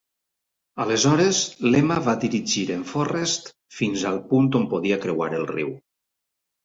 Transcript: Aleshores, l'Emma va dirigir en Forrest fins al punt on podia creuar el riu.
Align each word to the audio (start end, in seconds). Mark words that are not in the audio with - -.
Aleshores, 0.85 1.41
l'Emma 1.75 1.97
va 2.07 2.15
dirigir 2.25 2.65
en 2.77 2.87
Forrest 2.93 3.53
fins 3.81 4.07
al 4.13 4.19
punt 4.33 4.49
on 4.61 4.67
podia 4.73 4.99
creuar 5.05 5.33
el 5.43 5.47
riu. 5.57 5.71